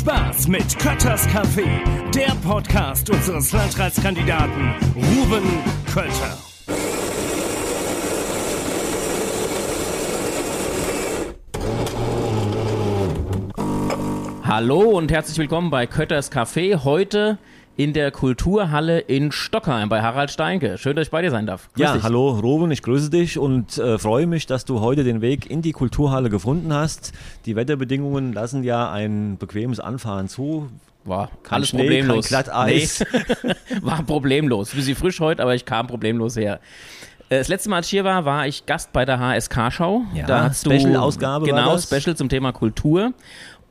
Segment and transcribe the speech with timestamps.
[0.00, 1.66] Spaß mit Kötters Café,
[2.14, 5.42] der Podcast unseres Landratskandidaten Ruben
[5.92, 6.38] Kötter.
[14.42, 16.82] Hallo und herzlich willkommen bei Kötters Café.
[16.82, 17.36] Heute
[17.80, 20.76] in der Kulturhalle in Stockheim bei Harald Steinke.
[20.76, 21.70] Schön, dass ich bei dir sein darf.
[21.72, 22.02] Grüß ja, dich.
[22.02, 25.62] hallo Ruben, ich grüße dich und äh, freue mich, dass du heute den Weg in
[25.62, 27.12] die Kulturhalle gefunden hast.
[27.46, 30.68] Die Wetterbedingungen lassen ja ein bequemes Anfahren zu.
[31.04, 32.28] War kein alles Schnee, problemlos.
[32.28, 33.02] Kein Glatteis.
[33.42, 33.54] Nee.
[33.80, 34.74] war problemlos.
[34.74, 36.60] Bisschen frisch heute, aber ich kam problemlos her.
[37.30, 40.02] Äh, das letzte Mal, als ich hier war, war ich Gast bei der HSK-Schau.
[40.14, 41.46] Ja, da hast Special-Ausgabe.
[41.46, 43.14] Genau, Special zum Thema Kultur.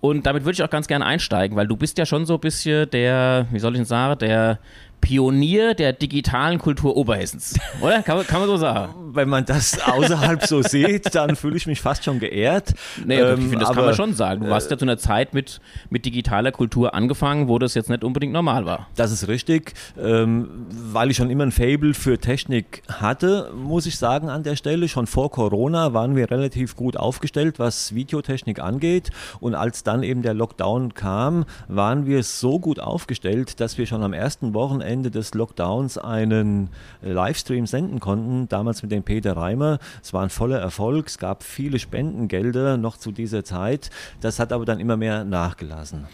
[0.02, 2.40] Und damit würde ich auch ganz gerne einsteigen, weil du bist ja schon so ein
[2.40, 4.60] bisschen der, wie soll ich denn sagen, der
[5.02, 8.04] Pionier der digitalen Kultur Oberhessens, oder?
[8.04, 8.94] Kann, kann, man so sagen?
[9.14, 12.74] Wenn man das außerhalb so sieht, dann fühle ich mich fast schon geehrt.
[13.06, 14.46] Nee, ähm, ich finde, das aber, kann man schon sagen.
[14.46, 18.04] Du hast ja zu einer Zeit mit, mit digitaler Kultur angefangen, wo das jetzt nicht
[18.04, 18.88] unbedingt normal war.
[18.96, 19.74] Das ist richtig.
[20.00, 24.56] Ähm, weil ich schon immer ein Fable für Technik hatte, muss ich sagen, an der
[24.56, 24.88] Stelle.
[24.88, 29.10] Schon vor Corona waren wir relativ gut aufgestellt, was Videotechnik angeht.
[29.40, 34.04] Und als dann eben der Lockdown kam, waren wir so gut aufgestellt, dass wir schon
[34.04, 36.70] am ersten Wochenende Ende des Lockdowns einen
[37.02, 39.80] Livestream senden konnten, damals mit dem Peter Reimer.
[40.02, 43.90] Es war ein voller Erfolg, es gab viele Spendengelder noch zu dieser Zeit.
[44.20, 46.08] Das hat aber dann immer mehr nachgelassen.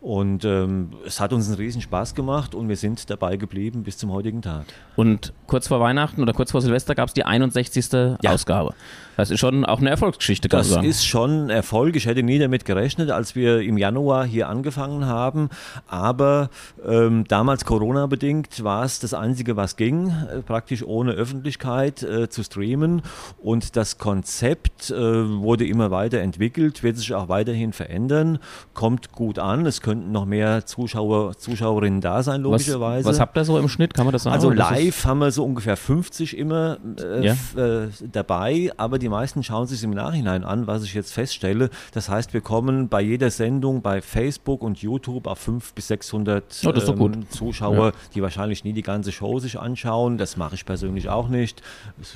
[0.00, 3.98] Und ähm, es hat uns einen riesen Spaß gemacht und wir sind dabei geblieben bis
[3.98, 4.66] zum heutigen Tag.
[4.94, 7.92] Und kurz vor Weihnachten oder kurz vor Silvester gab es die 61.
[7.92, 8.16] Ja.
[8.32, 8.74] Ausgabe.
[9.16, 10.86] Das ist schon auch eine Erfolgsgeschichte, kann Das sagen.
[10.86, 11.96] ist schon ein Erfolg.
[11.96, 15.48] Ich hätte nie damit gerechnet, als wir im Januar hier angefangen haben.
[15.88, 16.50] Aber
[16.86, 22.42] ähm, damals Corona-bedingt war es das Einzige, was ging, äh, praktisch ohne Öffentlichkeit äh, zu
[22.42, 23.02] streamen.
[23.42, 28.38] Und das Konzept äh, wurde immer weiter entwickelt, wird sich auch weiterhin verändern,
[28.74, 29.64] kommt gut an.
[29.64, 33.06] Es könnten noch mehr Zuschauer, Zuschauerinnen da sein, logischerweise.
[33.08, 33.94] Was, was habt ihr so im Schnitt?
[33.94, 34.34] Kann man das sagen?
[34.34, 37.32] Also live haben wir so ungefähr 50 immer äh, ja?
[37.56, 41.70] äh, dabei, aber die die meisten schauen sich im Nachhinein an, was ich jetzt feststelle.
[41.92, 46.62] Das heißt, wir kommen bei jeder Sendung bei Facebook und YouTube auf 500 bis 600
[46.66, 46.70] oh,
[47.04, 47.92] ähm, Zuschauer, ja.
[48.16, 50.18] die wahrscheinlich nie die ganze Show sich anschauen.
[50.18, 51.62] Das mache ich persönlich auch nicht.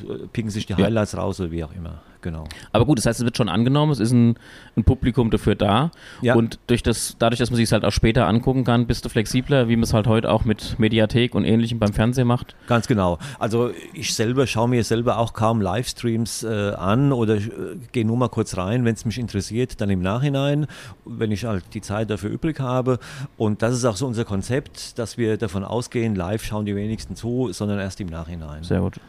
[0.03, 1.21] Äh, picken sich die Highlights ja.
[1.21, 2.45] raus oder wie auch immer genau.
[2.73, 4.37] Aber gut, das heißt, es wird schon angenommen, es ist ein,
[4.77, 5.91] ein Publikum dafür da.
[6.23, 6.35] Ja.
[6.35, 9.09] Und durch das, dadurch, dass man sich es halt auch später angucken kann, bist du
[9.09, 12.55] flexibler, wie man es halt heute auch mit Mediathek und ähnlichem beim Fernsehen macht?
[12.67, 13.19] Ganz genau.
[13.39, 17.49] Also ich selber schaue mir selber auch kaum Livestreams äh, an oder äh,
[17.93, 20.67] gehe nur mal kurz rein, wenn es mich interessiert, dann im Nachhinein,
[21.05, 22.99] wenn ich halt die Zeit dafür übrig habe.
[23.37, 27.17] Und das ist auch so unser Konzept, dass wir davon ausgehen, live schauen die wenigsten
[27.17, 28.63] zu, sondern erst im Nachhinein.
[28.63, 29.01] Sehr gut.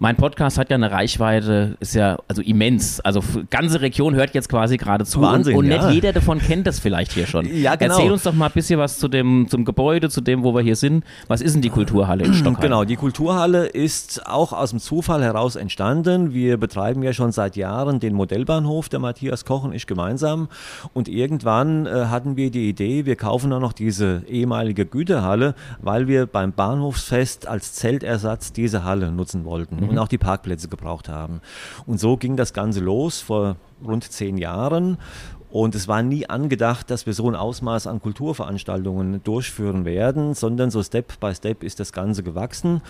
[0.00, 3.00] Mein Podcast hat ja eine Reichweite, ist ja also immens.
[3.00, 3.20] Also
[3.50, 5.20] ganze Region hört jetzt quasi gerade zu.
[5.20, 5.86] Wahnsinn, und, und ja.
[5.86, 7.48] nicht jeder davon kennt das vielleicht hier schon.
[7.58, 7.94] Ja, genau.
[7.94, 10.60] Erzähl uns doch mal ein bisschen was zu dem, zum Gebäude, zu dem, wo wir
[10.60, 11.02] hier sind.
[11.26, 12.60] Was ist denn die Kulturhalle in Stockholm?
[12.60, 16.32] Genau, die Kulturhalle ist auch aus dem Zufall heraus entstanden.
[16.32, 20.48] Wir betreiben ja schon seit Jahren den Modellbahnhof, der Matthias Koch und ich gemeinsam.
[20.92, 26.06] Und irgendwann äh, hatten wir die Idee, wir kaufen dann noch diese ehemalige Güterhalle, weil
[26.06, 29.76] wir beim Bahnhofsfest als Zeltersatz diese Halle nutzen wollten.
[29.76, 31.40] Mhm und auch die Parkplätze gebraucht haben.
[31.86, 34.98] Und so ging das Ganze los vor rund zehn Jahren.
[35.50, 40.70] Und es war nie angedacht, dass wir so ein Ausmaß an Kulturveranstaltungen durchführen werden, sondern
[40.70, 42.82] so Step by Step ist das Ganze gewachsen.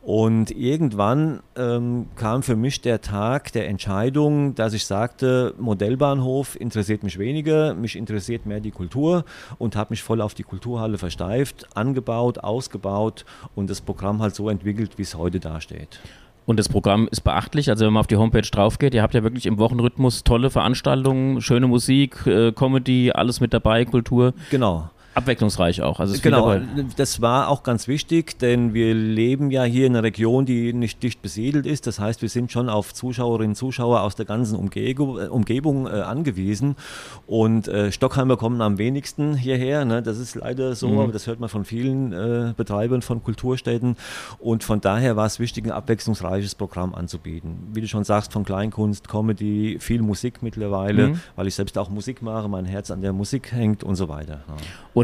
[0.00, 7.02] Und irgendwann ähm, kam für mich der Tag der Entscheidung, dass ich sagte, Modellbahnhof interessiert
[7.02, 9.24] mich weniger, mich interessiert mehr die Kultur
[9.58, 13.24] und habe mich voll auf die Kulturhalle versteift, angebaut, ausgebaut
[13.56, 15.98] und das Programm halt so entwickelt, wie es heute dasteht.
[16.46, 17.70] Und das Programm ist beachtlich.
[17.70, 20.50] Also wenn man auf die Homepage drauf geht, ihr habt ja wirklich im Wochenrhythmus tolle
[20.50, 24.34] Veranstaltungen, schöne Musik, äh, Comedy, alles mit dabei, Kultur.
[24.50, 26.00] Genau abwechslungsreich auch.
[26.00, 26.56] Also genau,
[26.96, 31.02] das war auch ganz wichtig, denn wir leben ja hier in einer Region, die nicht
[31.02, 31.86] dicht besiedelt ist.
[31.86, 35.86] Das heißt, wir sind schon auf Zuschauerinnen und Zuschauer aus der ganzen Umgebung, äh, Umgebung
[35.86, 36.76] äh, angewiesen.
[37.26, 39.84] Und äh, Stockheimer kommen am wenigsten hierher.
[39.84, 40.02] Ne?
[40.02, 40.98] Das ist leider so, mhm.
[40.98, 43.96] aber das hört man von vielen äh, Betreibern von Kulturstätten.
[44.38, 47.68] Und von daher war es wichtig, ein abwechslungsreiches Programm anzubieten.
[47.72, 51.20] Wie du schon sagst, von Kleinkunst, Comedy, viel Musik mittlerweile, mhm.
[51.36, 54.42] weil ich selbst auch Musik mache, mein Herz an der Musik hängt und so weiter.
[54.48, 54.54] Ja.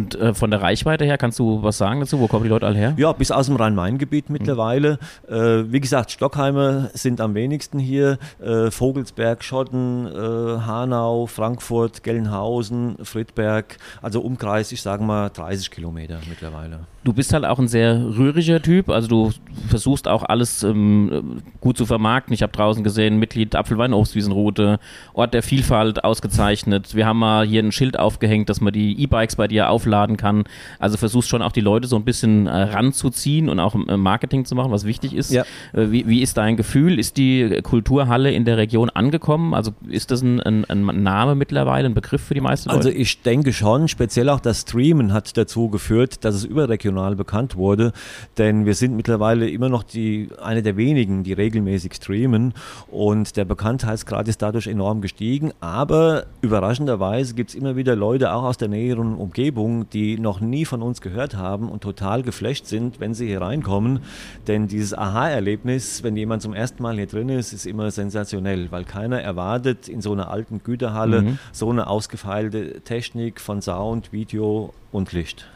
[0.00, 2.20] Und äh, von der Reichweite her, kannst du was sagen dazu?
[2.20, 2.94] Wo kommen die Leute alle her?
[2.96, 4.98] Ja, bis aus dem Rhein-Main-Gebiet mittlerweile.
[5.28, 5.34] Mhm.
[5.34, 8.18] Äh, wie gesagt, Stockheimer sind am wenigsten hier.
[8.42, 13.76] Äh, Vogelsberg, Schotten, äh, Hanau, Frankfurt, Gelnhausen, Friedberg.
[14.00, 16.80] Also Umkreis, ich sage mal 30 Kilometer mittlerweile.
[17.02, 19.30] Du bist halt auch ein sehr rühriger Typ, also du
[19.68, 22.34] versuchst auch alles ähm, gut zu vermarkten.
[22.34, 24.78] Ich habe draußen gesehen, Mitglied Apfelwein Obstwiesenroute,
[25.14, 26.94] Ort der Vielfalt ausgezeichnet.
[26.94, 30.44] Wir haben mal hier ein Schild aufgehängt, dass man die E-Bikes bei dir aufladen kann.
[30.78, 34.44] Also versuchst schon auch die Leute so ein bisschen äh, ranzuziehen und auch äh, Marketing
[34.44, 35.32] zu machen, was wichtig ist.
[35.32, 35.44] Ja.
[35.72, 36.98] Äh, wie, wie ist dein Gefühl?
[36.98, 39.54] Ist die Kulturhalle in der Region angekommen?
[39.54, 42.88] Also ist das ein, ein, ein Name mittlerweile, ein Begriff für die meisten Leute?
[42.88, 47.56] Also ich denke schon, speziell auch das Streamen hat dazu geführt, dass es überregional bekannt
[47.56, 47.92] wurde,
[48.38, 52.54] denn wir sind mittlerweile immer noch die, eine der wenigen, die regelmäßig streamen
[52.90, 58.42] und der Bekanntheitsgrad ist dadurch enorm gestiegen, aber überraschenderweise gibt es immer wieder Leute auch
[58.44, 63.00] aus der näheren Umgebung, die noch nie von uns gehört haben und total geflasht sind,
[63.00, 64.00] wenn sie hier reinkommen,
[64.46, 68.84] denn dieses Aha-Erlebnis, wenn jemand zum ersten Mal hier drin ist, ist immer sensationell, weil
[68.84, 71.38] keiner erwartet in so einer alten Güterhalle Mhm.
[71.52, 75.46] so eine ausgefeilte Technik von Sound, Video und Licht.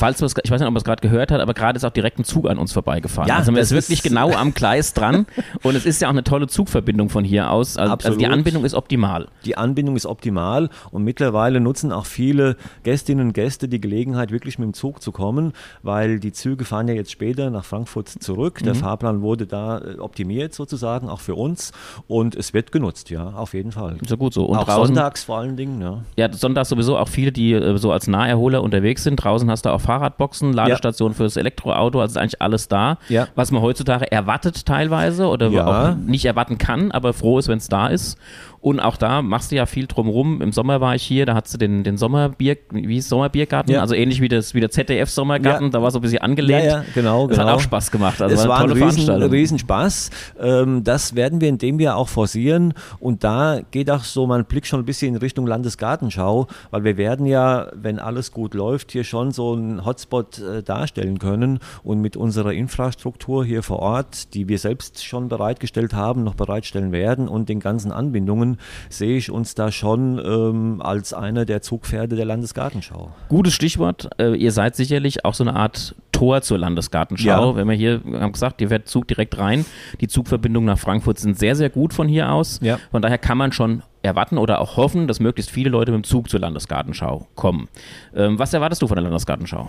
[0.00, 1.84] Falls man es, ich weiß nicht, ob man es gerade gehört hat, aber gerade ist
[1.84, 3.28] auch direkt ein Zug an uns vorbeigefahren.
[3.28, 5.26] Ja, also man ist wirklich genau am Gleis dran
[5.62, 7.76] und es ist ja auch eine tolle Zugverbindung von hier aus.
[7.76, 8.26] Also, also die.
[8.26, 9.28] Anbindung ist optimal.
[9.44, 14.58] Die Anbindung ist optimal und mittlerweile nutzen auch viele Gästinnen und Gäste die Gelegenheit, wirklich
[14.58, 15.52] mit dem Zug zu kommen,
[15.82, 18.62] weil die Züge fahren ja jetzt später nach Frankfurt zurück.
[18.62, 18.64] Mhm.
[18.64, 21.72] Der Fahrplan wurde da äh, optimiert sozusagen, auch für uns
[22.08, 23.98] und es wird genutzt, ja, auf jeden Fall.
[24.08, 24.46] Ja gut so.
[24.46, 25.98] Und auch draußen, sonntags vor allen Dingen, ja.
[26.16, 29.16] Ja, sonntags sowieso auch viele, die äh, so als Naherholer unterwegs sind.
[29.16, 33.26] Draußen hast du auch Fahrradboxen, Ladestationen fürs Elektroauto, also ist eigentlich alles da, Ja.
[33.34, 35.66] was man heutzutage erwartet teilweise oder Ja.
[35.90, 38.16] auch nicht erwarten kann, aber froh ist, wenn es da ist.
[38.62, 40.42] Und auch da machst du ja viel drumrum.
[40.42, 43.80] Im Sommer war ich hier, da hattest du den, den Sommerbier, wie hieß Sommerbiergarten, Ja.
[43.80, 45.70] also ähnlich wie, das, wie der ZDF-Sommergarten, Ja.
[45.70, 46.64] da war so ein bisschen angelehnt.
[46.64, 47.56] Ja, ja, genau, Das hat genau.
[47.56, 48.20] auch Spaß gemacht.
[48.20, 49.30] Also es war war eine ein tolle riesen.
[49.30, 50.10] Riesenspaß.
[50.40, 52.74] Ähm, das werden wir in dem Jahr auch forcieren.
[52.98, 56.96] Und da geht auch so mein Blick schon ein bisschen in Richtung Landesgartenschau, weil wir
[56.98, 61.60] werden ja, wenn alles gut läuft, hier schon so einen Hotspot äh, darstellen können.
[61.82, 66.92] Und mit unserer Infrastruktur hier vor Ort, die wir selbst schon bereitgestellt haben, noch bereitstellen
[66.92, 68.49] werden und den ganzen Anbindungen,
[68.88, 73.12] sehe ich uns da schon ähm, als einer der Zugpferde der Landesgartenschau.
[73.28, 74.10] Gutes Stichwort.
[74.18, 77.50] Äh, ihr seid sicherlich auch so eine Art Tor zur Landesgartenschau.
[77.50, 77.56] Ja.
[77.56, 79.64] Wenn wir hier, haben gesagt, ihr fährt Zug direkt rein.
[80.00, 82.60] Die Zugverbindungen nach Frankfurt sind sehr, sehr gut von hier aus.
[82.62, 82.78] Ja.
[82.90, 86.08] Von daher kann man schon erwarten oder auch hoffen, dass möglichst viele Leute mit dem
[86.08, 87.68] Zug zur Landesgartenschau kommen.
[88.14, 89.68] Ähm, was erwartest du von der Landesgartenschau?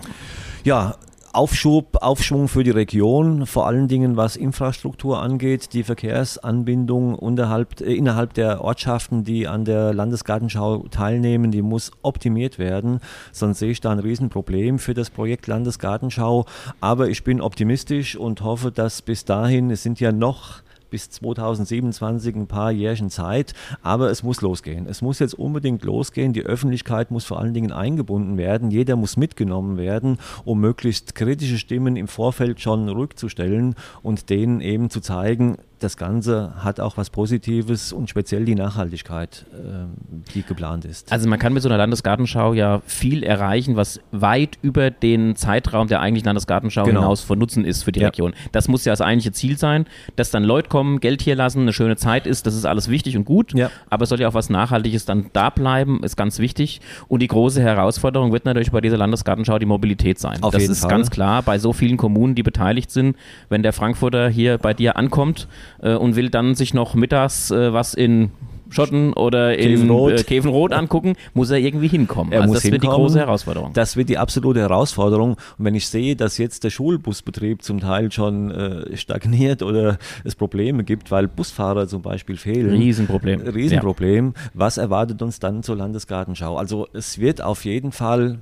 [0.64, 0.96] Ja,
[1.34, 7.94] Aufschub, Aufschwung für die Region, vor allen Dingen was Infrastruktur angeht, die Verkehrsanbindung unterhalb, äh,
[7.94, 13.00] innerhalb der Ortschaften, die an der Landesgartenschau teilnehmen, die muss optimiert werden.
[13.32, 16.44] Sonst sehe ich da ein Riesenproblem für das Projekt Landesgartenschau.
[16.80, 20.60] Aber ich bin optimistisch und hoffe, dass bis dahin, es sind ja noch
[20.92, 24.86] bis 2027 ein paar Jährchen Zeit, aber es muss losgehen.
[24.86, 26.34] Es muss jetzt unbedingt losgehen.
[26.34, 28.70] Die Öffentlichkeit muss vor allen Dingen eingebunden werden.
[28.70, 34.90] Jeder muss mitgenommen werden, um möglichst kritische Stimmen im Vorfeld schon rückzustellen und denen eben
[34.90, 39.90] zu zeigen, das Ganze hat auch was Positives und speziell die Nachhaltigkeit, ähm,
[40.34, 41.10] die geplant ist.
[41.12, 45.88] Also man kann mit so einer Landesgartenschau ja viel erreichen, was weit über den Zeitraum
[45.88, 47.00] der eigentlichen Landesgartenschau Genau.
[47.00, 48.08] hinaus von Nutzen ist für die Ja.
[48.08, 48.32] Region.
[48.52, 49.86] Das muss ja das eigentliche Ziel sein,
[50.16, 53.16] dass dann Leute kommen, Geld hier lassen, eine schöne Zeit ist, das ist alles wichtig
[53.16, 53.70] und gut, Ja.
[53.90, 56.80] aber es soll ja auch was Nachhaltiges dann da bleiben, ist ganz wichtig.
[57.08, 60.42] Und die große Herausforderung wird natürlich bei dieser Landesgartenschau die Mobilität sein.
[60.42, 60.90] Auf das ist Fall.
[60.90, 63.16] ganz klar bei so vielen Kommunen, die beteiligt sind,
[63.48, 65.48] wenn der Frankfurter hier bei dir ankommt
[65.80, 68.30] äh, und will dann sich noch mittags äh, was in
[68.72, 69.88] Schotten oder in
[70.26, 70.72] Käfenrot.
[70.72, 72.32] äh, angucken, muss er irgendwie hinkommen.
[72.32, 73.06] Er also muss das wird die hinkommen.
[73.06, 73.72] große Herausforderung.
[73.74, 75.32] Das wird die absolute Herausforderung.
[75.32, 80.34] Und wenn ich sehe, dass jetzt der Schulbusbetrieb zum Teil schon äh, stagniert oder es
[80.34, 82.70] Probleme gibt, weil Busfahrer zum Beispiel fehlen.
[82.70, 83.40] Riesenproblem.
[83.42, 84.34] Riesenproblem.
[84.54, 86.56] Was erwartet uns dann zur Landesgartenschau?
[86.56, 88.38] Also es wird auf jeden Fall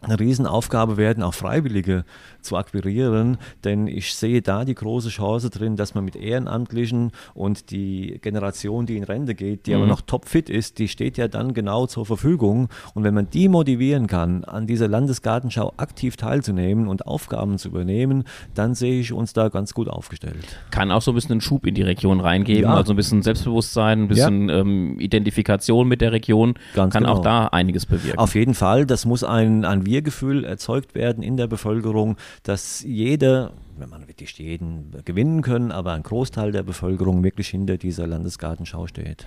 [0.00, 2.04] eine Riesenaufgabe werden, auch Freiwillige
[2.42, 7.70] zu akquirieren, denn ich sehe da die große Chance drin, dass man mit Ehrenamtlichen und
[7.70, 9.88] die Generation, die in Rente geht, die aber Mhm.
[9.90, 12.68] noch topfit ist, die steht ja dann genau zur Verfügung.
[12.92, 18.24] Und wenn man die motivieren kann, an dieser Landesgartenschau aktiv teilzunehmen und Aufgaben zu übernehmen,
[18.54, 20.44] dann sehe ich uns da ganz gut aufgestellt.
[20.70, 22.74] Kann auch so ein bisschen einen Schub in die Region reingeben, Ja.
[22.74, 27.14] also ein bisschen Selbstbewusstsein, ein bisschen ähm, Identifikation mit der Region, Ganz kann genau.
[27.16, 28.18] auch da einiges bewirken.
[28.18, 33.52] Auf jeden Fall, das muss ein, ein Wir-Gefühl erzeugt werden in der Bevölkerung, dass jeder,
[33.78, 38.08] wenn man wird nicht jeden gewinnen können, aber ein Großteil der Bevölkerung wirklich hinter dieser
[38.08, 39.24] Landesgartenschau steht.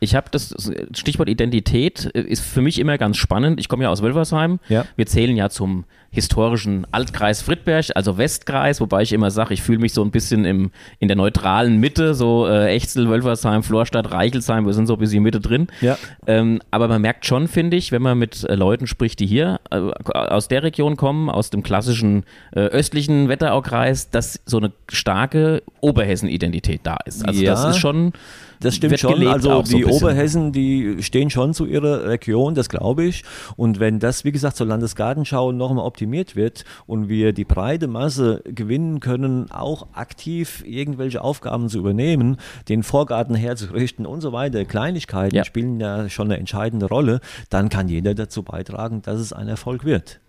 [0.00, 0.54] Ich habe das
[0.94, 3.60] Stichwort Identität äh, ist für mich immer ganz spannend.
[3.60, 4.58] Ich komme ja aus Wölfersheim.
[4.68, 4.86] Ja.
[4.96, 5.84] Wir zählen ja zum
[6.16, 10.44] historischen Altkreis Friedberg, also Westkreis, wobei ich immer sage, ich fühle mich so ein bisschen
[10.44, 14.98] im, in der neutralen Mitte, so äh, Echzel, Wölfersheim, Florstadt, Reichelsheim, wir sind so ein
[14.98, 15.68] bisschen Mitte drin.
[15.80, 15.96] Ja.
[16.26, 19.60] Ähm, aber man merkt schon, finde ich, wenn man mit äh, Leuten spricht, die hier
[19.70, 19.76] äh,
[20.12, 26.80] aus der Region kommen, aus dem klassischen äh, östlichen Wetteraukreis, dass so eine starke Oberhessen-Identität
[26.82, 27.26] da ist.
[27.26, 27.52] Also Ja.
[27.52, 28.12] das ist schon
[28.60, 29.12] Das stimmt schon.
[29.12, 29.92] gelebt Also so die bisschen.
[30.02, 33.22] Oberhessen, die stehen schon zu ihrer Region, das glaube ich.
[33.56, 36.05] Und wenn das, wie gesagt, zur Landesgartenschau nochmal optimiert
[36.36, 42.36] wird und wir die breite Masse gewinnen können, auch aktiv irgendwelche Aufgaben zu übernehmen,
[42.68, 45.44] den Vorgarten herzurichten und so weiter, Kleinigkeiten Ja.
[45.44, 47.20] spielen ja schon eine entscheidende Rolle,
[47.50, 50.20] dann kann jeder dazu beitragen, dass es ein Erfolg wird.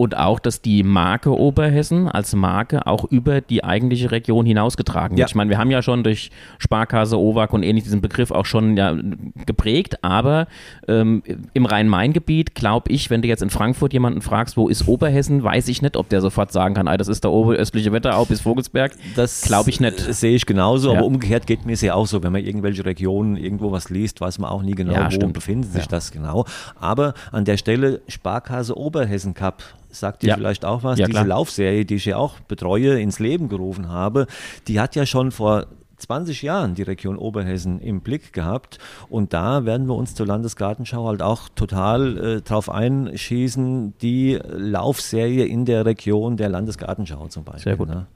[0.00, 5.18] Und auch, dass die Marke Oberhessen als Marke auch über die eigentliche Region hinausgetragen wird.
[5.18, 5.26] Ja.
[5.30, 8.78] Ich meine, wir haben ja schon durch Sparkasse, OWAG und ähnlich diesen Begriff auch schon
[8.78, 8.96] ja,
[9.44, 10.46] geprägt, aber
[10.88, 15.44] ähm, im Rhein-Main-Gebiet glaube ich, wenn du jetzt in Frankfurt jemanden fragst, wo ist Oberhessen,
[15.44, 18.40] weiß ich nicht, ob der sofort sagen kann, ah, das ist der oberöstliche Wetterau bis
[18.40, 18.92] Vogelsberg.
[19.16, 19.98] Das Glaube ich nicht.
[19.98, 20.98] Sehe ich genauso, Ja.
[21.00, 24.22] aber umgekehrt geht mir es ja auch so, wenn man irgendwelche Regionen irgendwo was liest,
[24.22, 25.34] weiß man auch nie genau, wo stimmt.
[25.34, 26.46] befindet sich das genau.
[26.80, 29.62] Aber an der Stelle Sparkasse Oberhessen Cup.
[29.90, 30.36] Sagt dir Ja.
[30.36, 30.98] vielleicht auch was?
[30.98, 31.26] Ja, Diese klar.
[31.26, 34.26] Laufserie, die ich ja auch betreue, ins Leben gerufen habe,
[34.68, 35.66] die hat ja schon vor
[35.98, 38.78] 20 Jahren die Region Oberhessen im Blick gehabt
[39.10, 45.44] und da werden wir uns zur Landesgartenschau halt auch total äh, drauf einschießen, die Laufserie
[45.44, 47.62] in der Region der Landesgartenschau zum Beispiel.
[47.64, 47.88] Sehr gut.
[47.88, 48.06] Ne?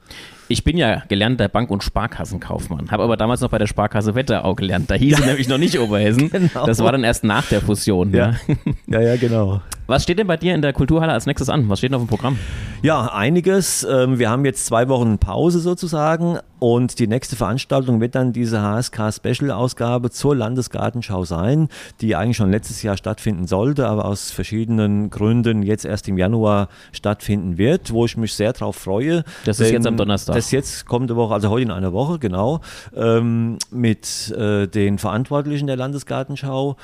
[0.47, 4.55] Ich bin ja gelernter Bank- und Sparkassenkaufmann, habe aber damals noch bei der Sparkasse Wetterau
[4.55, 4.89] gelernt.
[4.89, 6.29] Da hieß sie nämlich noch nicht Oberhessen.
[6.35, 6.65] Genau.
[6.65, 8.11] Das war dann erst nach der Fusion.
[8.13, 8.33] Ja.
[8.87, 9.61] Ja, ja, genau.
[9.87, 11.69] Was steht denn bei dir in der Kulturhalle als nächstes an?
[11.69, 12.39] Was steht denn auf dem Programm?
[12.85, 13.83] Ja, einiges.
[13.83, 18.61] Ähm, Wir haben jetzt zwei Wochen Pause sozusagen und die nächste Veranstaltung wird dann diese
[18.61, 21.69] HSK-Special-Ausgabe zur Landesgartenschau sein,
[22.01, 26.69] die eigentlich schon letztes Jahr stattfinden sollte, aber aus verschiedenen Gründen jetzt erst im Januar
[26.91, 29.23] stattfinden wird, wo ich mich sehr drauf freue.
[29.45, 30.35] Das ist jetzt am Donnerstag.
[30.35, 32.61] Das ist jetzt kommende Woche, also heute in einer Woche, genau,
[32.95, 36.77] ähm, mit äh, den Verantwortlichen der Landesgartenschau,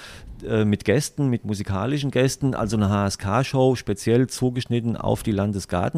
[0.44, 5.91] äh, mit Gästen, mit musikalischen Gästen, also eine HSK-Show speziell zugeschnitten auf die Landesgartenschau.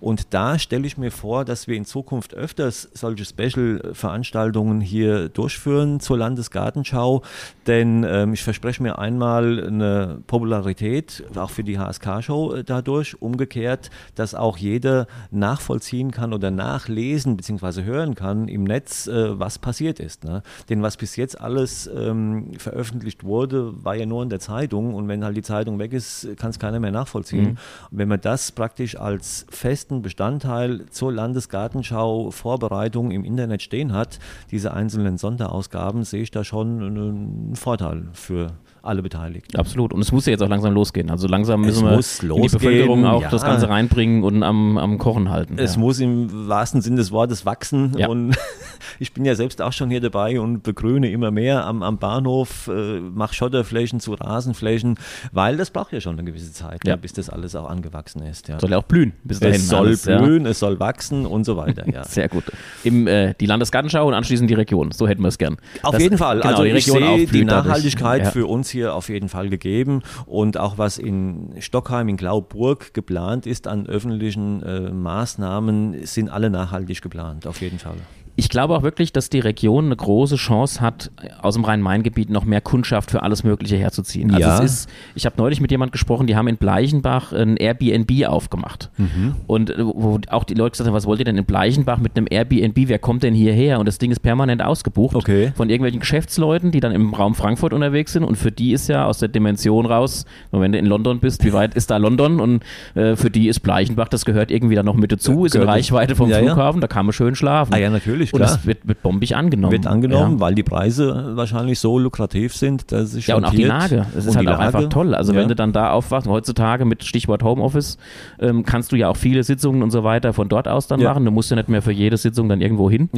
[0.00, 6.00] Und da stelle ich mir vor, dass wir in Zukunft öfters solche Special-Veranstaltungen hier durchführen
[6.00, 7.22] zur Landesgartenschau.
[7.66, 13.20] Denn ähm, ich verspreche mir einmal eine Popularität, auch für die HSK-Show äh, dadurch.
[13.20, 17.82] Umgekehrt, dass auch jeder nachvollziehen kann oder nachlesen bzw.
[17.82, 20.24] hören kann im Netz, äh, was passiert ist.
[20.24, 20.42] Ne?
[20.68, 25.08] Denn was bis jetzt alles ähm, veröffentlicht wurde, war ja nur in der Zeitung und
[25.08, 27.58] wenn halt die Zeitung weg ist, kann es keiner mehr nachvollziehen.
[27.90, 34.18] Und wenn man das praktisch als festen Bestandteil zur Landesgartenschau Vorbereitung im Internet stehen hat,
[34.50, 38.52] diese einzelnen Sonderausgaben, sehe ich da schon einen Vorteil für
[38.84, 39.56] alle Beteiligten.
[39.56, 39.92] Absolut.
[39.92, 41.10] Und es muss ja jetzt auch langsam losgehen.
[41.10, 43.30] Also langsam müssen Es wir die Bevölkerung auch ja.
[43.30, 45.56] das Ganze reinbringen und am, am Kochen halten.
[45.58, 45.80] Es ja.
[45.80, 48.08] muss im wahrsten Sinne des Wortes wachsen Ja.
[48.08, 48.36] und
[48.98, 52.68] ich bin ja selbst auch schon hier dabei und begrüne immer mehr am, am Bahnhof,
[52.68, 54.98] äh, mache Schotterflächen zu Rasenflächen,
[55.32, 58.52] weil das braucht ja schon eine gewisse Zeit, ne, bis das alles auch angewachsen ist.
[58.58, 59.56] Soll ja auch blühen bis dahin.
[59.56, 60.20] es soll alles, ja.
[60.20, 61.88] blühen, es soll wachsen und so weiter.
[61.90, 62.04] Ja.
[62.08, 62.44] Sehr gut.
[62.82, 64.90] Im, äh, die Landesgartenschau und anschließend die Region.
[64.92, 65.56] So hätten wir es gern.
[65.82, 66.38] Auf Das- jeden Fall.
[66.40, 67.44] Genau, also die ich Region sehe die.
[67.44, 68.30] Nachhaltigkeit Ja.
[68.30, 73.46] für uns hier auf jeden Fall gegeben und auch was in Stockheim, in Glauburg geplant
[73.46, 77.96] ist an öffentlichen äh, Maßnahmen, sind alle nachhaltig geplant, auf jeden Fall.
[78.36, 81.10] Ich glaube auch wirklich, dass die Region eine große Chance hat,
[81.40, 84.30] aus dem Rhein-Main-Gebiet noch mehr Kundschaft für alles Mögliche herzuziehen.
[84.34, 84.58] Also Ja.
[84.62, 88.90] es ist, ich habe neulich mit jemand gesprochen, die haben in Bleichenbach ein Airbnb aufgemacht.
[88.96, 89.36] Mhm.
[89.46, 92.16] Und äh, wo auch die Leute gesagt haben, was wollt ihr denn in Bleichenbach mit
[92.16, 92.76] einem Airbnb?
[92.88, 93.78] Wer kommt denn hierher?
[93.78, 95.52] Und das Ding ist permanent ausgebucht Okay.
[95.54, 98.24] von irgendwelchen Geschäftsleuten, die dann im Raum Frankfurt unterwegs sind.
[98.24, 101.52] Und für die ist ja aus der Dimension raus, wenn du in London bist, wie
[101.52, 102.40] weit ist da London?
[102.40, 102.64] Und
[102.96, 106.16] äh, für die ist Bleichenbach, das gehört irgendwie da noch mit dazu, ist in Reichweite
[106.16, 106.46] vom Ja, ja.
[106.46, 107.72] Flughafen, da kann man schön schlafen.
[107.74, 108.50] Ah ja, natürlich, Und klar.
[108.50, 109.72] das wird, wird bombig angenommen.
[109.72, 110.40] Wird angenommen, Ja.
[110.40, 113.64] weil die Preise wahrscheinlich so lukrativ sind, dass es Ja, und auch die.
[113.64, 114.06] Lage.
[114.16, 115.14] Es ist Und halt auch einfach toll.
[115.14, 115.40] Also ja.
[115.40, 117.98] wenn du dann da aufwachst, heutzutage mit Stichwort Homeoffice,
[118.40, 121.10] ähm, kannst du ja auch viele Sitzungen und so weiter von dort aus dann Ja.
[121.10, 121.24] machen.
[121.24, 123.10] Du musst ja nicht mehr für jede Sitzung dann irgendwo hin.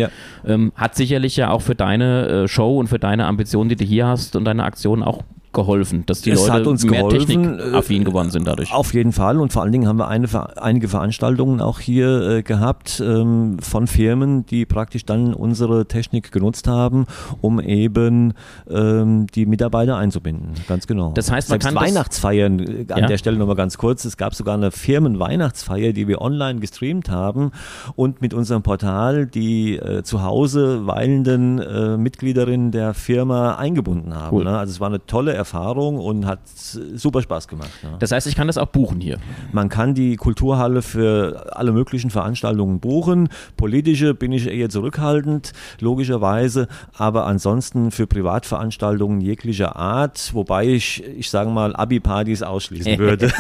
[0.47, 3.85] Ähm, hat sicherlich ja auch für deine äh, Show und für deine Ambitionen, die du
[3.85, 5.23] hier hast und deine Aktion auch
[5.53, 8.73] geholfen, dass die Es Leute mehr geholfen, technikaffin äh, geworden sind dadurch.
[8.73, 10.29] Auf jeden Fall und vor allen Dingen haben wir eine,
[10.61, 16.69] einige Veranstaltungen auch hier äh, gehabt ähm, von Firmen, die praktisch dann unsere Technik genutzt
[16.69, 17.07] haben,
[17.41, 18.35] um eben
[18.71, 20.51] ähm, die Mitarbeiter einzubinden.
[20.69, 21.13] Ganz genau.
[21.15, 23.07] Das heißt, man Selbst kann Weihnachtsfeiern, äh, an Ja.
[23.07, 27.53] der Stelle nochmal ganz kurz, es gab sogar eine Firmenweihnachtsfeier, die wir online gestreamt haben
[27.95, 34.37] und mit unserem Portal die äh, zu Hause weilenden äh, Mitgliederinnen der Firma eingebunden haben.
[34.37, 34.45] Cool.
[34.45, 34.59] Ne?
[34.59, 35.46] Also es war eine tolle Erfahrung
[35.99, 37.71] und hat super Spaß gemacht.
[37.83, 37.97] Ja.
[37.99, 39.19] Das heißt, ich kann das auch buchen hier.
[39.53, 43.29] Man kann die Kulturhalle für alle möglichen Veranstaltungen buchen.
[43.57, 51.31] Politische bin ich eher zurückhaltend, logischerweise, aber ansonsten für Privatveranstaltungen jeglicher Art, wobei ich, ich
[51.31, 53.33] sage mal, Abi-Partys ausschließen würde.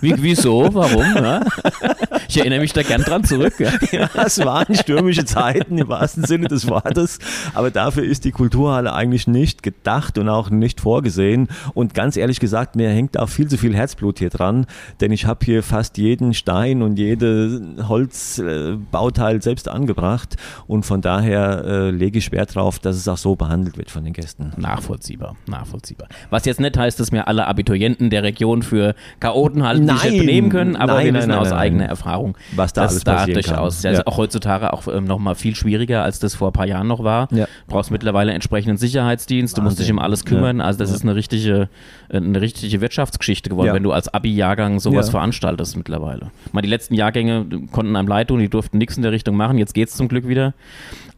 [0.00, 0.72] Wie, wieso?
[0.72, 1.14] Warum?
[1.14, 1.44] Ja?
[2.32, 3.52] Ich erinnere mich da gern dran zurück.
[3.58, 3.72] Ja.
[3.92, 7.18] ja, es waren stürmische Zeiten im wahrsten Sinne des Wortes,
[7.52, 11.48] aber dafür ist die Kulturhalle eigentlich nicht gedacht und auch nicht vorgesehen.
[11.74, 14.64] Und ganz ehrlich gesagt, mir hängt auch viel zu viel Herzblut hier dran,
[15.02, 20.36] denn ich habe hier fast jeden Stein und jede Holzbauteil selbst angebracht
[20.66, 24.04] und von daher äh, lege ich Wert darauf, dass es auch so behandelt wird von
[24.04, 24.52] den Gästen.
[24.56, 26.08] Nachvollziehbar, nachvollziehbar.
[26.30, 30.18] Was jetzt nicht heißt, dass mir alle Abiturienten der Region für Chaoten halten, die sich
[30.18, 31.58] benehmen können, aber nein, wir nein, wissen nein, aus nein.
[31.58, 32.21] eigener Erfahrung,
[32.56, 33.92] Was da alles da passieren durchaus, kann.
[33.92, 34.06] ja, Ja.
[34.06, 37.02] auch heutzutage auch ähm, noch mal viel schwieriger, als das vor ein paar Jahren noch
[37.04, 37.28] war.
[37.32, 37.46] Ja.
[37.66, 39.96] Brauchst mittlerweile entsprechenden Sicherheitsdienst, du musst dich Wahnsinn.
[39.98, 40.58] um alles kümmern.
[40.58, 40.64] Ja.
[40.64, 41.68] Also das ist eine richtige,
[42.08, 46.30] äh, eine richtige Wirtschaftsgeschichte geworden, wenn du als Abi-Jahrgang sowas veranstaltest mittlerweile.
[46.52, 49.58] Mal die letzten Jahrgänge konnten einem leid tun, die durften nichts in der Richtung machen.
[49.58, 50.54] Jetzt geht's zum Glück wieder.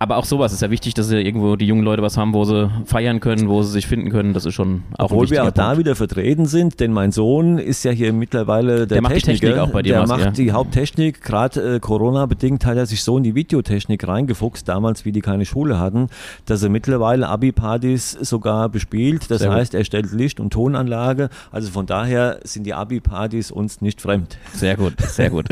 [0.00, 2.44] Aber auch sowas ist ja wichtig, dass ja irgendwo die jungen Leute was haben, wo
[2.44, 4.34] sie feiern können, wo sie sich finden können.
[4.34, 5.78] Das ist schon auch Obwohl wir auch da Punkt.
[5.78, 9.46] wieder vertreten sind, denn mein Sohn ist ja hier mittlerweile der, Der macht die Techniker.
[9.46, 10.83] Technik auch bei dir, Der Mats, macht die Haupttechnik.
[10.92, 15.44] Gerade äh, Corona-bedingt hat er sich so in die Videotechnik reingefuchst, damals, wie die keine
[15.44, 16.08] Schule hatten,
[16.46, 19.30] dass er mittlerweile Abi-Partys sogar bespielt.
[19.30, 19.58] Das Sehr gut.
[19.58, 21.30] heißt, er stellt Licht- und Tonanlage.
[21.50, 24.38] Also von daher sind die Abi-Partys uns nicht fremd.
[24.52, 25.46] Sehr gut, sehr gut.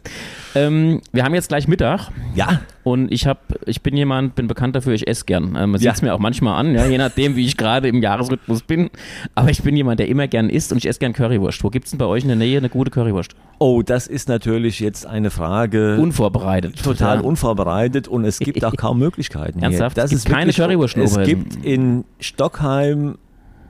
[0.54, 4.74] ähm, wir haben jetzt gleich Mittag Ja, und ich habe, ich bin jemand, bin bekannt
[4.74, 5.48] dafür, ich esse gern.
[5.56, 5.78] Ähm, man Ja.
[5.78, 8.90] sieht es mir auch manchmal an, ja, je nachdem, wie ich gerade im Jahresrhythmus bin.
[9.34, 11.62] Aber ich bin jemand, der immer gern isst und ich esse gern Currywurst.
[11.62, 13.34] Wo gibt es denn bei euch in der Nähe eine gute Currywurst?
[13.62, 15.98] oh, das ist natürlich jetzt eine Frage.
[16.00, 16.82] Unvorbereitet.
[16.82, 17.22] total ja.
[17.22, 19.62] unvorbereitet und es gibt auch kaum Möglichkeiten.
[19.62, 19.96] Ernsthaft?
[19.96, 20.02] Hier.
[20.02, 23.18] Das Es ist gibt keine wirklich- Currywurst in Es gibt in Stockheim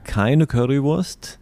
[0.05, 1.39] keine Currywurst.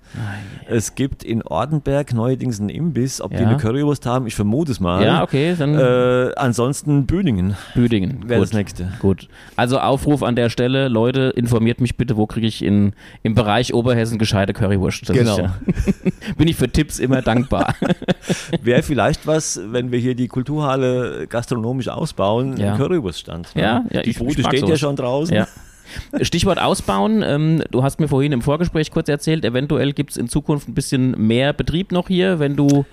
[0.68, 3.22] Es gibt in Ortenberg neuerdings einen Imbiss.
[3.22, 3.48] Ob die Ja.
[3.50, 5.04] eine Currywurst haben, ich vermute es mal.
[5.04, 8.28] Ja, okay, dann Äh, ansonsten Büdingen Büdingen.
[8.28, 8.92] wäre das nächste.
[9.00, 9.28] Gut.
[9.56, 13.74] Also Aufruf an der Stelle, Leute, informiert mich bitte, wo kriege ich in, im Bereich
[13.74, 15.08] Oberhessen gescheite Currywurst.
[15.10, 15.38] Das Genau.
[15.38, 15.56] Ja,
[16.38, 17.76] bin ich für Tipps immer dankbar.
[18.62, 22.76] Wäre vielleicht was, wenn wir hier die Kulturhalle gastronomisch ausbauen, Ja.
[22.78, 23.56] Currywurststand.
[23.56, 23.62] ne?
[23.62, 24.80] Ja, ja, die ich- Bude ich steht ja sowas.
[24.80, 25.36] schon draußen.
[25.36, 25.48] Ja.
[26.22, 27.24] Stichwort ausbauen.
[27.26, 30.74] Ähm, du hast mir vorhin im Vorgespräch kurz erzählt, eventuell gibt es in Zukunft ein
[30.74, 32.86] bisschen mehr Betrieb noch hier, wenn du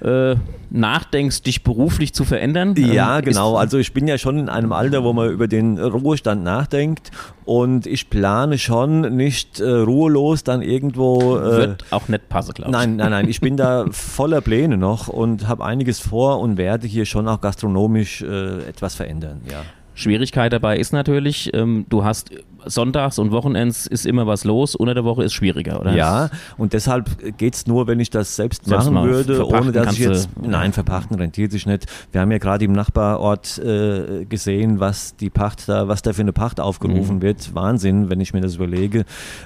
[0.00, 0.34] äh,
[0.70, 2.74] nachdenkst, dich beruflich zu verändern.
[2.76, 3.54] Ja, Ähm, genau.
[3.54, 7.10] Ist, Also ich bin ja schon in einem Alter, wo man über den Ruhestand nachdenkt
[7.44, 11.36] und ich plane schon nicht äh, ruhelos dann irgendwo.
[11.38, 12.76] Äh, wird auch nicht passen, glaube ich.
[12.76, 13.28] Nein, nein, nein.
[13.28, 17.40] Ich bin da voller Pläne noch und habe einiges vor und werde hier schon auch
[17.40, 19.40] gastronomisch äh, etwas verändern.
[19.50, 19.62] Ja.
[19.94, 22.30] Schwierigkeit dabei ist natürlich, ähm, du hast
[22.66, 25.92] sonntags und Wochenends ist immer was los, unter der Woche ist schwieriger, oder?
[25.94, 29.92] Ja, und deshalb geht es nur, wenn ich das selbst, Selbst machen würde, ohne dass
[29.94, 30.28] ich jetzt.
[30.40, 31.86] Nein, verpachten rentiert sich nicht.
[32.12, 36.22] Wir haben ja gerade im Nachbarort äh, gesehen, was die Pacht da, was da für
[36.22, 37.22] eine Pacht aufgerufen Mhm.
[37.22, 37.54] wird.
[37.54, 39.00] Wahnsinn, wenn ich mir das überlege.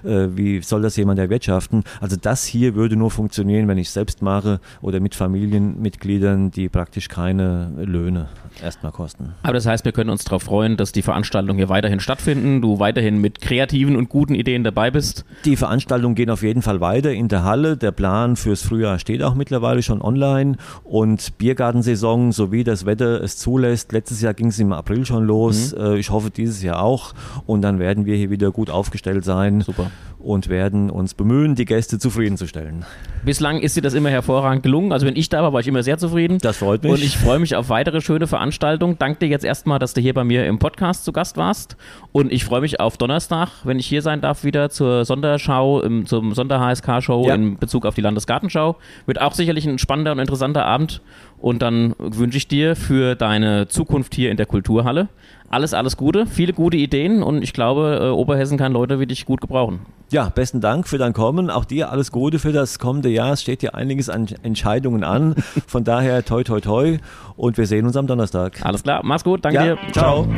[0.05, 1.85] Äh, wie soll das jemand erwirtschaften?
[2.01, 6.69] Also das hier würde nur funktionieren, wenn ich es selbst mache oder mit Familienmitgliedern, die
[6.69, 8.29] praktisch keine Löhne
[8.63, 9.35] erstmal kosten.
[9.43, 12.79] Aber das heißt, wir können uns darauf freuen, dass die Veranstaltungen hier weiterhin stattfinden, du
[12.81, 15.25] weiterhin mit kreativen und guten Ideen dabei bist.
[15.47, 17.79] Die Veranstaltungen gehen auf jeden Fall weiter in der Halle.
[17.79, 20.57] Der Plan fürs Frühjahr steht auch mittlerweile schon online.
[20.85, 23.93] Und Biergartensaison, so wie das Wetter es zulässt.
[23.93, 25.75] Letztes Jahr ging es im April schon los.
[25.75, 25.81] Mhm.
[25.81, 27.15] Äh, Ich hoffe dieses Jahr auch.
[27.47, 29.91] Und dann werden wir hier wieder gut aufgestellt sein Super.
[30.19, 32.85] und werden uns bemühen, die Gäste zufriedenzustellen.
[33.25, 34.93] Bislang ist dir das immer hervorragend gelungen.
[34.93, 36.39] Also wenn ich da war, war ich immer sehr zufrieden.
[36.41, 36.93] Das freut mich.
[36.93, 38.97] Und ich freue mich auf weitere schöne Veranstaltungen.
[38.99, 41.77] Danke dir jetzt erstmal, dass du hier bei mir im Podcast zu Gast warst.
[42.13, 46.07] Und ich freue mich auf Donnerstag, wenn ich hier sein darf, wieder zur Sonderschau, im,
[46.07, 47.35] zum Sonder-HSK-Show Ja.
[47.35, 48.77] in Bezug auf die Landesgartenschau.
[49.07, 51.01] Wird auch sicherlich ein spannender und interessanter Abend.
[51.41, 55.09] Und dann wünsche ich dir für deine Zukunft hier in der Kulturhalle
[55.51, 59.25] alles, alles Gute, viele gute Ideen und ich glaube, äh, Oberhessen kann Leute wie dich
[59.25, 59.81] gut gebrauchen.
[60.11, 61.49] Ja, besten Dank für dein Kommen.
[61.49, 63.33] Auch dir alles Gute für das kommende Jahr.
[63.33, 65.35] Es steht hier einiges an Entscheidungen an.
[65.67, 66.99] Von daher toi toi toi.
[67.37, 68.61] Und wir sehen uns am Donnerstag.
[68.63, 69.93] Alles klar, mach's gut, danke Ja, dir.
[69.93, 70.29] ciao.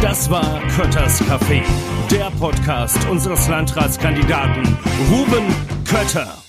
[0.00, 1.62] Das war Kötters Café,
[2.10, 4.76] der Podcast unseres Landratskandidaten
[5.10, 5.46] Ruben
[5.84, 6.45] Kötter.